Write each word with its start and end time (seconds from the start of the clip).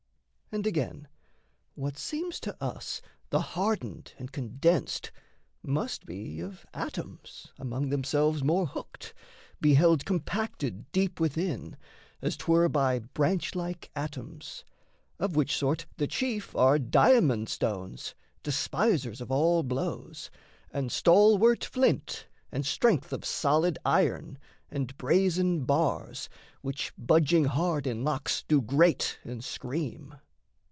And, 0.53 0.67
again, 0.67 1.07
What 1.75 1.97
seems 1.97 2.37
to 2.41 2.61
us 2.61 3.01
the 3.29 3.39
hardened 3.39 4.11
and 4.19 4.33
condensed 4.33 5.09
Must 5.63 6.05
be 6.05 6.41
of 6.41 6.65
atoms 6.73 7.53
among 7.57 7.87
themselves 7.87 8.43
more 8.43 8.65
hooked, 8.65 9.13
Be 9.61 9.75
held 9.75 10.03
compacted 10.03 10.91
deep 10.91 11.21
within, 11.21 11.77
as 12.21 12.35
'twere 12.35 12.67
By 12.67 12.99
branch 12.99 13.55
like 13.55 13.91
atoms 13.95 14.65
of 15.19 15.37
which 15.37 15.55
sort 15.55 15.85
the 15.95 16.05
chief 16.05 16.53
Are 16.53 16.77
diamond 16.77 17.47
stones, 17.47 18.13
despisers 18.43 19.21
of 19.21 19.31
all 19.31 19.63
blows, 19.63 20.29
And 20.69 20.91
stalwart 20.91 21.63
flint 21.63 22.27
and 22.51 22.65
strength 22.65 23.13
of 23.13 23.23
solid 23.23 23.79
iron, 23.85 24.37
And 24.69 24.97
brazen 24.97 25.63
bars, 25.63 26.27
which, 26.61 26.91
budging 26.97 27.45
hard 27.45 27.87
in 27.87 28.03
locks, 28.03 28.43
Do 28.49 28.61
grate 28.61 29.17
and 29.23 29.45
scream. 29.45 30.15